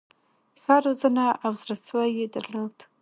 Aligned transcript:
ښه 0.61 0.75
روزنه 0.85 1.25
او 1.45 1.51
زړه 1.61 1.75
سوی 1.87 2.09
یې 2.19 2.25
درلود. 2.35 2.75